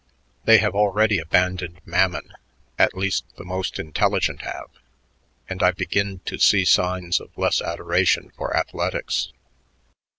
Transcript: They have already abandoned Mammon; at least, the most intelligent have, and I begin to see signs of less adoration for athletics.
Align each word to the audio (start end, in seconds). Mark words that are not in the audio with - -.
They 0.45 0.57
have 0.57 0.73
already 0.73 1.19
abandoned 1.19 1.79
Mammon; 1.85 2.33
at 2.79 2.97
least, 2.97 3.23
the 3.35 3.43
most 3.45 3.77
intelligent 3.77 4.41
have, 4.41 4.71
and 5.47 5.61
I 5.61 5.69
begin 5.69 6.21
to 6.25 6.39
see 6.39 6.65
signs 6.65 7.19
of 7.19 7.37
less 7.37 7.61
adoration 7.61 8.31
for 8.35 8.57
athletics. 8.57 9.31